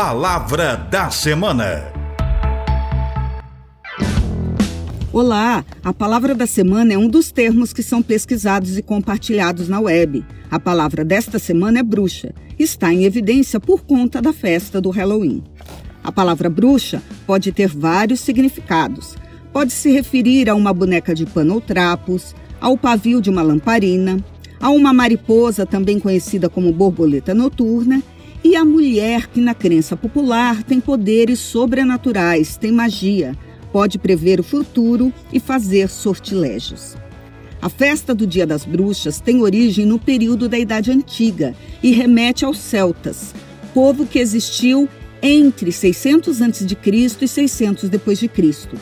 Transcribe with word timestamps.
Palavra 0.00 0.76
da 0.76 1.10
Semana. 1.10 1.92
Olá! 5.12 5.64
A 5.82 5.92
palavra 5.92 6.36
da 6.36 6.46
semana 6.46 6.92
é 6.92 6.96
um 6.96 7.08
dos 7.08 7.32
termos 7.32 7.72
que 7.72 7.82
são 7.82 8.00
pesquisados 8.00 8.78
e 8.78 8.82
compartilhados 8.82 9.68
na 9.68 9.80
web. 9.80 10.24
A 10.48 10.60
palavra 10.60 11.04
desta 11.04 11.40
semana 11.40 11.80
é 11.80 11.82
bruxa. 11.82 12.32
Está 12.56 12.94
em 12.94 13.06
evidência 13.06 13.58
por 13.58 13.82
conta 13.82 14.22
da 14.22 14.32
festa 14.32 14.80
do 14.80 14.90
Halloween. 14.90 15.42
A 16.04 16.12
palavra 16.12 16.48
bruxa 16.48 17.02
pode 17.26 17.50
ter 17.50 17.66
vários 17.66 18.20
significados. 18.20 19.16
Pode 19.52 19.72
se 19.72 19.90
referir 19.90 20.48
a 20.48 20.54
uma 20.54 20.72
boneca 20.72 21.12
de 21.12 21.26
pano 21.26 21.54
ou 21.54 21.60
trapos, 21.60 22.36
ao 22.60 22.78
pavio 22.78 23.20
de 23.20 23.30
uma 23.30 23.42
lamparina, 23.42 24.24
a 24.60 24.70
uma 24.70 24.92
mariposa, 24.92 25.66
também 25.66 25.98
conhecida 25.98 26.48
como 26.48 26.72
borboleta 26.72 27.34
noturna, 27.34 28.00
e 28.42 28.54
a 28.56 28.64
mulher 28.64 29.26
que, 29.26 29.40
na 29.40 29.54
crença 29.54 29.96
popular, 29.96 30.62
tem 30.62 30.80
poderes 30.80 31.38
sobrenaturais, 31.38 32.56
tem 32.56 32.72
magia, 32.72 33.36
pode 33.72 33.98
prever 33.98 34.40
o 34.40 34.44
futuro 34.44 35.12
e 35.32 35.40
fazer 35.40 35.88
sortilégios. 35.88 36.96
A 37.60 37.68
festa 37.68 38.14
do 38.14 38.26
Dia 38.26 38.46
das 38.46 38.64
Bruxas 38.64 39.20
tem 39.20 39.42
origem 39.42 39.84
no 39.84 39.98
período 39.98 40.48
da 40.48 40.58
Idade 40.58 40.92
Antiga 40.92 41.54
e 41.82 41.90
remete 41.90 42.44
aos 42.44 42.58
celtas, 42.58 43.34
povo 43.74 44.06
que 44.06 44.20
existiu 44.20 44.88
entre 45.20 45.72
600 45.72 46.40
a.C. 46.40 46.76
e 47.20 47.28
600 47.28 47.88
depois 47.88 48.18
de 48.18 48.28
Cristo. 48.28 48.76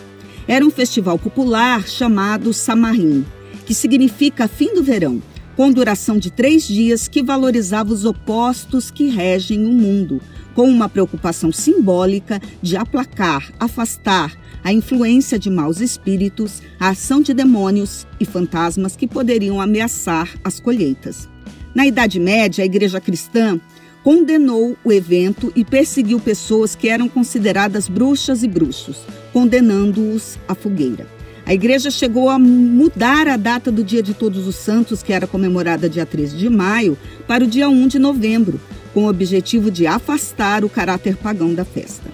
Era 0.47 0.65
um 0.65 0.71
festival 0.71 1.19
popular 1.19 1.89
chamado 1.89 2.53
Samarim, 2.53 3.25
que 3.65 3.75
significa 3.75 4.47
fim 4.47 4.75
do 4.75 4.83
verão, 4.83 5.23
com 5.57 5.73
duração 5.73 6.19
de 6.19 6.31
três 6.31 6.69
dias 6.69 7.09
que 7.09 7.23
valorizava 7.23 7.93
os 7.93 8.05
opostos 8.05 8.91
que 8.91 9.09
regem 9.09 9.65
o 9.67 9.73
mundo, 9.73 10.21
com 10.55 10.69
uma 10.69 10.89
preocupação 10.89 11.51
simbólica 11.51 12.41
de 12.61 12.77
aplacar, 12.77 13.51
afastar 13.59 14.37
a 14.63 14.73
influência 14.73 15.39
de 15.39 15.49
maus 15.49 15.81
espíritos, 15.81 16.63
a 16.79 16.91
ação 16.91 17.23
de 17.23 17.33
demônios 17.33 18.07
e 18.21 18.25
fantasmas 18.25 18.97
que 18.97 19.07
poderiam 19.07 19.61
ameaçar 19.61 20.29
as 20.45 20.61
colheitas. 20.61 21.29
Na 21.75 21.87
Idade 21.87 22.21
Média, 22.21 22.63
a 22.63 22.67
Igreja 22.67 23.01
Cristã 23.01 23.61
condenou 24.03 24.77
o 24.85 24.93
evento 24.93 25.53
e 25.57 25.65
perseguiu 25.65 26.21
pessoas 26.21 26.75
que 26.75 26.89
eram 26.89 27.09
consideradas 27.09 27.89
bruxas 27.89 28.43
e 28.43 28.49
bruxos, 28.49 28.99
condenando-os 29.33 30.39
à 30.47 30.55
fogueira. 30.55 31.16
A 31.47 31.55
igreja 31.55 31.93
chegou 31.93 32.29
a 32.29 32.41
mudar 32.41 33.29
a 33.29 33.37
data 33.37 33.71
do 33.71 33.85
Dia 33.85 34.03
de 34.03 34.13
Todos 34.13 34.49
os 34.49 34.57
Santos, 34.57 35.01
que 35.01 35.13
era 35.13 35.29
comemorada 35.29 35.89
dia 35.89 36.05
13 36.05 36.37
de 36.37 36.51
maio, 36.51 36.99
para 37.25 37.45
o 37.45 37.47
dia 37.47 37.69
1 37.69 37.87
de 37.87 38.01
novembro, 38.01 38.61
com 38.93 39.05
o 39.05 39.09
objetivo 39.09 39.71
de 39.71 39.87
afastar 39.87 40.65
o 40.65 40.69
caráter 40.69 41.17
pagão 41.17 41.55
da 41.55 41.65
festa. 41.65 42.11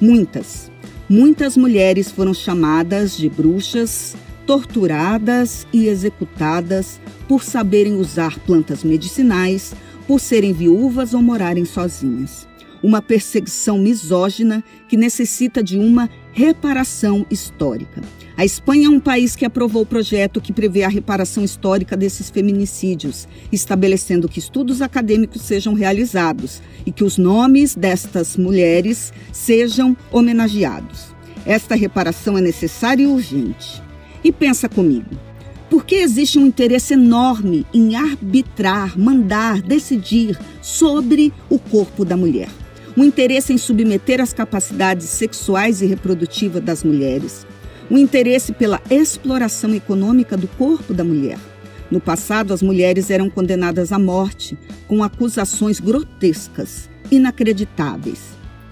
Muitas, 0.00 0.70
muitas 1.06 1.54
mulheres 1.54 2.10
foram 2.10 2.32
chamadas 2.32 3.14
de 3.14 3.28
bruxas, 3.28 4.16
torturadas 4.46 5.66
e 5.70 5.86
executadas 5.86 6.98
por 7.28 7.44
saberem 7.44 7.96
usar 7.96 8.38
plantas 8.38 8.82
medicinais, 8.82 9.74
por 10.06 10.18
serem 10.18 10.54
viúvas 10.54 11.12
ou 11.12 11.20
morarem 11.20 11.66
sozinhas. 11.66 12.48
Uma 12.82 13.00
perseguição 13.00 13.78
misógina 13.78 14.62
que 14.88 14.96
necessita 14.96 15.62
de 15.62 15.78
uma 15.78 16.10
reparação 16.32 17.24
histórica. 17.30 18.02
A 18.36 18.44
Espanha 18.44 18.86
é 18.86 18.90
um 18.90 18.98
país 18.98 19.36
que 19.36 19.44
aprovou 19.44 19.82
o 19.82 19.86
projeto 19.86 20.40
que 20.40 20.52
prevê 20.52 20.82
a 20.82 20.88
reparação 20.88 21.44
histórica 21.44 21.96
desses 21.96 22.30
feminicídios, 22.30 23.28
estabelecendo 23.52 24.28
que 24.28 24.38
estudos 24.38 24.80
acadêmicos 24.80 25.42
sejam 25.42 25.74
realizados 25.74 26.62
e 26.86 26.90
que 26.90 27.04
os 27.04 27.18
nomes 27.18 27.74
destas 27.74 28.36
mulheres 28.36 29.12
sejam 29.32 29.96
homenageados. 30.10 31.14
Esta 31.44 31.74
reparação 31.74 32.38
é 32.38 32.40
necessária 32.40 33.02
e 33.02 33.06
urgente. 33.06 33.82
E 34.24 34.32
pensa 34.32 34.68
comigo. 34.68 35.10
Por 35.68 35.84
que 35.84 35.96
existe 35.96 36.38
um 36.38 36.46
interesse 36.46 36.94
enorme 36.94 37.66
em 37.72 37.96
arbitrar, 37.96 38.98
mandar, 38.98 39.60
decidir 39.60 40.38
sobre 40.60 41.32
o 41.48 41.58
corpo 41.58 42.04
da 42.04 42.16
mulher? 42.16 42.48
O 42.94 43.02
interesse 43.02 43.54
em 43.54 43.58
submeter 43.58 44.20
as 44.20 44.34
capacidades 44.34 45.06
sexuais 45.06 45.80
e 45.80 45.86
reprodutivas 45.86 46.62
das 46.62 46.84
mulheres, 46.84 47.46
o 47.90 47.96
interesse 47.96 48.52
pela 48.52 48.82
exploração 48.90 49.74
econômica 49.74 50.36
do 50.36 50.46
corpo 50.46 50.92
da 50.92 51.02
mulher. 51.02 51.38
No 51.90 52.00
passado, 52.00 52.52
as 52.52 52.62
mulheres 52.62 53.10
eram 53.10 53.30
condenadas 53.30 53.92
à 53.92 53.98
morte 53.98 54.58
com 54.86 55.02
acusações 55.02 55.80
grotescas, 55.80 56.90
inacreditáveis. 57.10 58.20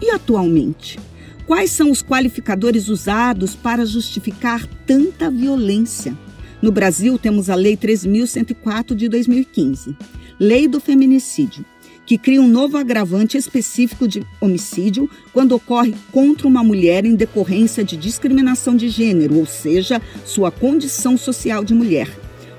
E 0.03 0.11
atualmente? 0.11 0.99
Quais 1.47 1.71
são 1.71 1.91
os 1.91 2.03
qualificadores 2.03 2.89
usados 2.89 3.55
para 3.55 3.85
justificar 3.85 4.67
tanta 4.87 5.31
violência? 5.31 6.17
No 6.63 6.71
Brasil, 6.71 7.19
temos 7.19 7.49
a 7.49 7.55
Lei 7.55 7.77
3.104 7.77 8.95
de 8.95 9.09
2015, 9.09 9.97
Lei 10.39 10.69
do 10.69 10.79
Feminicídio, 10.79 11.65
que 12.11 12.19
cria 12.19 12.43
um 12.43 12.49
novo 12.49 12.77
agravante 12.77 13.39
específico 13.39 14.09
de 14.09 14.27
homicídio 14.41 15.09
quando 15.33 15.53
ocorre 15.53 15.95
contra 16.11 16.49
uma 16.49 16.65
mulher 16.65 17.05
em 17.05 17.15
decorrência 17.15 17.85
de 17.85 17.97
discriminação 17.97 18.75
de 18.75 18.89
gênero, 18.89 19.39
ou 19.39 19.47
seja, 19.47 20.03
sua 20.25 20.51
condição 20.51 21.17
social 21.17 21.63
de 21.63 21.73
mulher, 21.73 22.11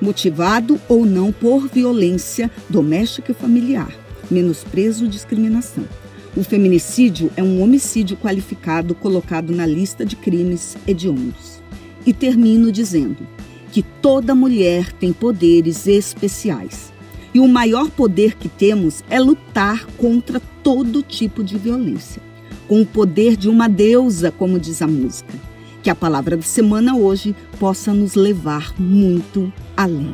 motivado 0.01 0.79
ou 0.87 1.05
não 1.05 1.33
por 1.33 1.67
violência 1.67 2.49
doméstica 2.69 3.33
e 3.33 3.35
familiar, 3.35 3.93
menosprezo 4.31 5.03
ou 5.03 5.09
discriminação. 5.09 5.83
O 6.33 6.45
feminicídio 6.45 7.29
é 7.35 7.43
um 7.43 7.61
homicídio 7.61 8.15
qualificado 8.15 8.95
colocado 8.95 9.53
na 9.53 9.65
lista 9.65 10.05
de 10.05 10.15
crimes 10.15 10.77
hediondos. 10.87 11.61
E 12.05 12.13
termino 12.13 12.71
dizendo 12.71 13.27
que 13.69 13.83
toda 13.83 14.33
mulher 14.33 14.93
tem 14.93 15.11
poderes 15.11 15.87
especiais 15.87 16.90
e 17.33 17.39
o 17.39 17.47
maior 17.47 17.89
poder 17.89 18.35
que 18.35 18.49
temos 18.49 19.03
é 19.09 19.19
lutar 19.19 19.85
contra 19.97 20.39
todo 20.63 21.01
tipo 21.01 21.43
de 21.43 21.57
violência, 21.57 22.21
com 22.67 22.81
o 22.81 22.85
poder 22.85 23.35
de 23.35 23.49
uma 23.49 23.67
deusa, 23.67 24.31
como 24.31 24.59
diz 24.59 24.81
a 24.81 24.87
música. 24.87 25.33
Que 25.81 25.89
a 25.89 25.95
palavra 25.95 26.37
da 26.37 26.43
semana 26.43 26.95
hoje 26.95 27.35
possa 27.59 27.93
nos 27.93 28.13
levar 28.13 28.73
muito 28.79 29.51
além. 29.75 30.13